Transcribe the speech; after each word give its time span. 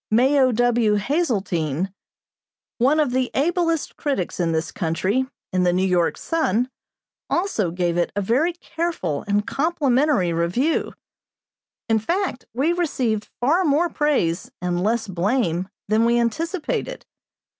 Mayo 0.09 0.51
W. 0.51 0.95
Hazeltine, 0.95 1.93
one 2.79 2.99
of 2.99 3.11
the 3.11 3.29
ablest 3.35 3.97
critics 3.97 4.39
in 4.39 4.51
this 4.51 4.71
country, 4.71 5.27
in 5.53 5.61
the 5.61 5.71
New 5.71 5.85
York 5.85 6.17
Sun, 6.17 6.71
also 7.29 7.69
gave 7.69 7.97
it 7.97 8.11
a 8.15 8.19
very 8.21 8.53
careful 8.53 9.23
and 9.27 9.45
complimentary 9.45 10.33
review. 10.33 10.93
In 11.87 11.99
fact, 11.99 12.45
we 12.51 12.73
received 12.73 13.29
far 13.39 13.63
more 13.63 13.89
praise 13.89 14.49
and 14.59 14.81
less 14.81 15.07
blame 15.07 15.69
than 15.87 16.03
we 16.05 16.19
anticipated. 16.19 17.05